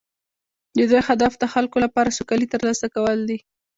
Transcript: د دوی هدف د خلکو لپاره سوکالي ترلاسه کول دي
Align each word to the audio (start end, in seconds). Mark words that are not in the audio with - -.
د 0.77 0.79
دوی 0.89 1.01
هدف 1.07 1.33
د 1.37 1.43
خلکو 1.53 1.77
لپاره 1.85 2.13
سوکالي 2.17 2.47
ترلاسه 2.53 2.85
کول 2.95 3.19
دي 3.29 3.37